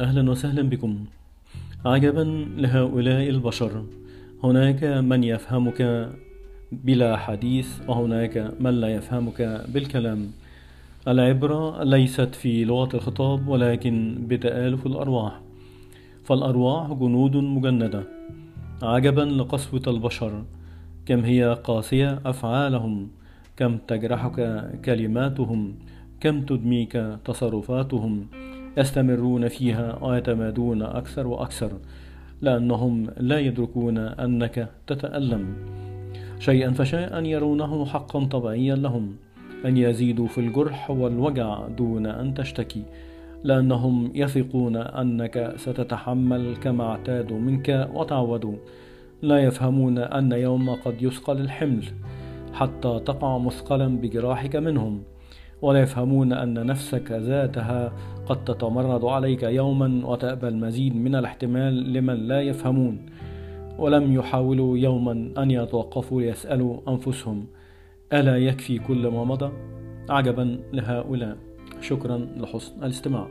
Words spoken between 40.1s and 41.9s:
في الجرح والوجع